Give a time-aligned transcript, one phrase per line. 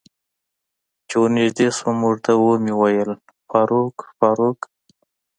[1.07, 2.31] چې ور نږدې شوم ورته
[2.63, 3.11] مې وویل:
[3.49, 4.59] فاروق، فاروق.